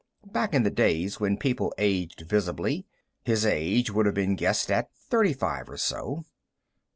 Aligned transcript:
Back 0.25 0.55
in 0.55 0.63
the 0.63 0.71
days 0.71 1.19
when 1.19 1.37
people 1.37 1.75
aged 1.77 2.21
visibly, 2.21 2.87
his 3.23 3.45
age 3.45 3.91
would 3.91 4.07
have 4.07 4.15
been 4.15 4.33
guessed 4.35 4.71
at 4.71 4.91
thirty 4.95 5.31
five 5.31 5.69
or 5.69 5.77
so. 5.77 6.25